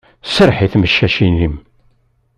Serreḥ 0.33 0.59
i 0.65 0.67
tmeccacin-im. 0.73 1.55